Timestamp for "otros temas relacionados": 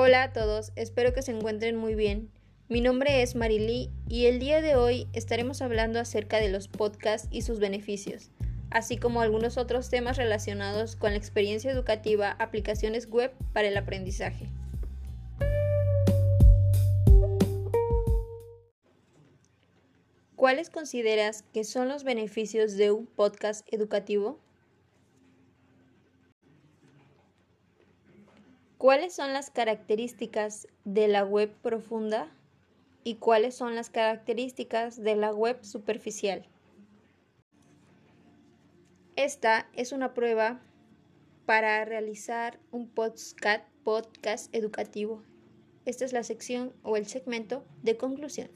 9.58-10.94